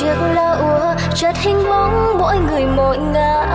chiếc 0.00 0.14
lá 0.34 0.50
úa 0.50 0.94
chợt 1.14 1.36
hình 1.36 1.68
bóng 1.68 2.18
mỗi 2.18 2.38
người 2.38 2.66
mỗi 2.66 2.98
ngã. 2.98 3.46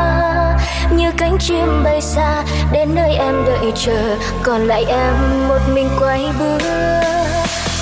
Như 0.92 1.12
cánh 1.18 1.38
chim 1.40 1.84
bay 1.84 2.02
xa, 2.02 2.44
đến 2.72 2.96
nơi 2.96 3.16
em 3.16 3.46
đợi 3.46 3.72
chờ. 3.75 4.18
Còn 4.44 4.68
lại 4.68 4.86
em, 4.88 5.14
một 5.48 5.60
mình 5.74 5.90
quay 6.00 6.25
bước. 6.40 6.58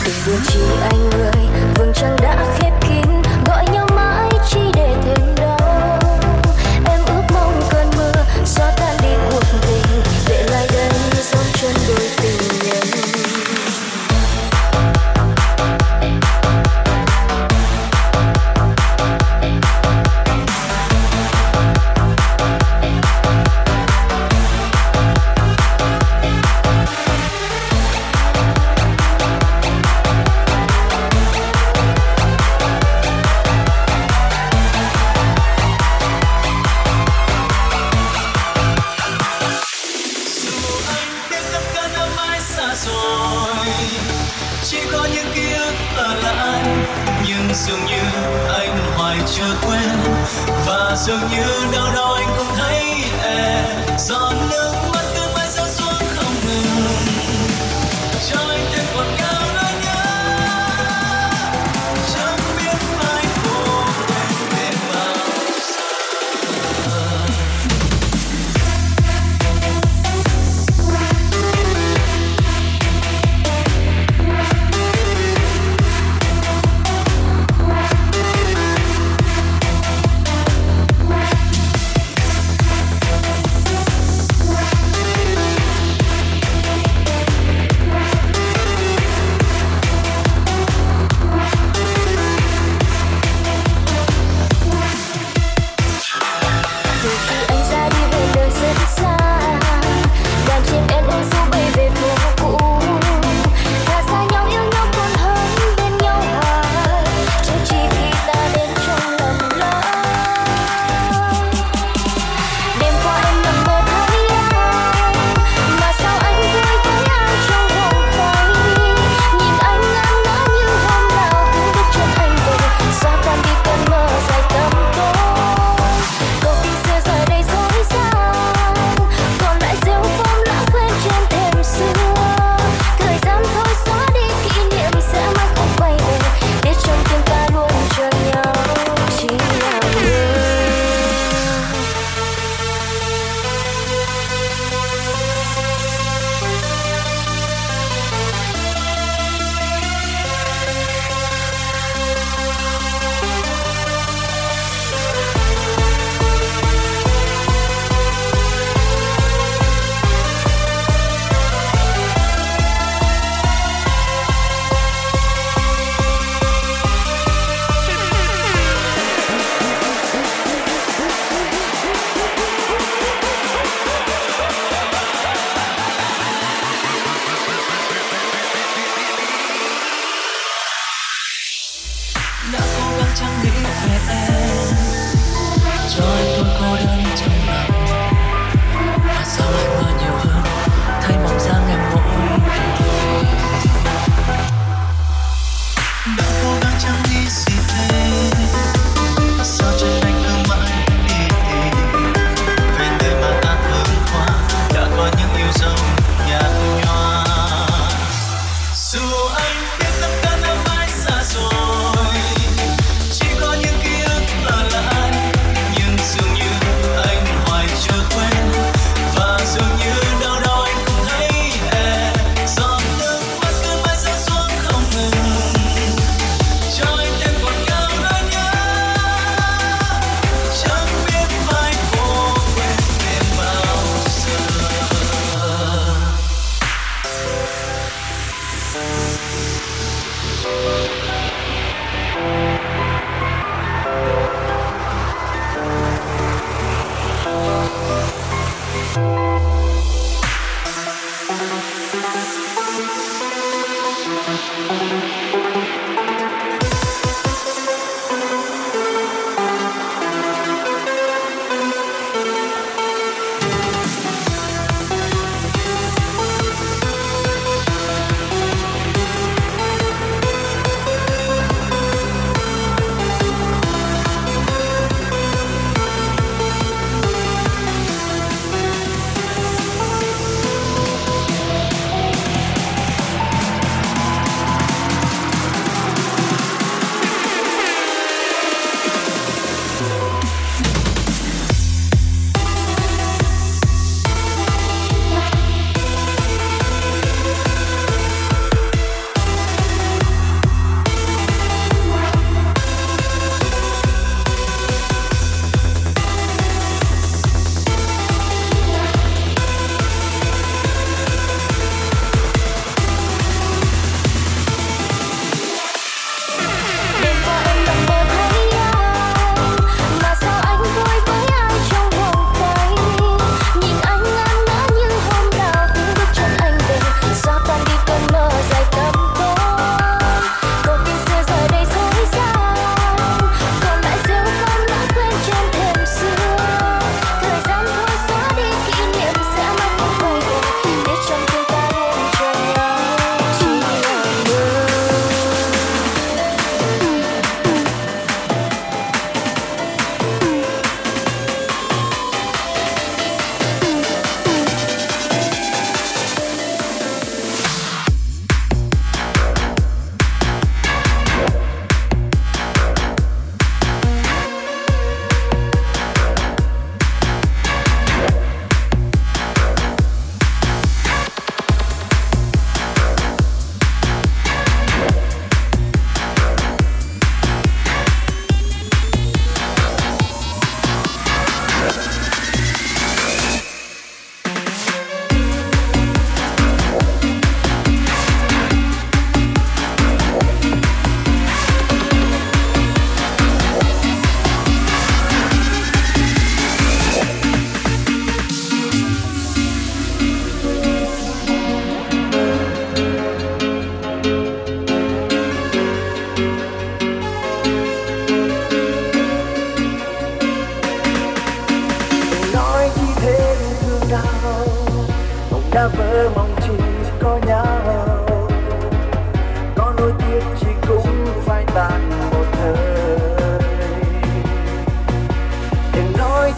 Đừng 0.06 0.16
buồn 0.28 0.40
chỉ 0.48 0.60
anh 0.82 1.10
người 1.10 1.48
vầng 1.76 1.92
trăng 1.96 2.16
đã 2.22 2.38
khép 2.60 2.83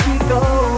We 0.03 0.17
go. 0.29 0.74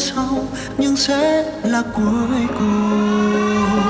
Sau, 0.00 0.48
nhưng 0.78 0.96
sẽ 0.96 1.44
là 1.64 1.82
cuối 1.96 2.46
cùng. 2.58 3.80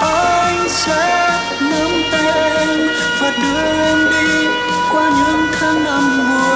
Anh 0.00 0.68
sẽ 0.68 1.30
nắm 1.60 1.90
tay 2.12 2.26
em 2.26 2.88
và 3.20 3.30
đưa 3.42 3.62
em 3.62 3.98
đi 4.10 4.46
qua 4.92 5.10
những 5.10 5.46
tháng 5.60 5.84
năm 5.84 6.18
buồn. 6.18 6.55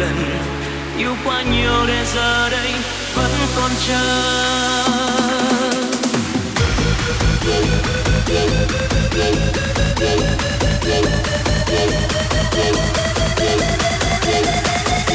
lần 0.00 0.16
yêu 0.98 1.14
quá 1.24 1.42
nhiều 1.42 1.86
để 1.88 2.04
giờ 2.14 2.50
đây 2.50 2.72
vẫn 3.14 3.30
còn 3.56 3.70
chờ 3.86 4.30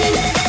Yeah. 0.07 0.44